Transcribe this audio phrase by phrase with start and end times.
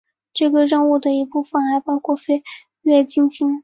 [0.33, 2.41] 这个任务的一部分还包括飞
[2.81, 3.59] 越金星。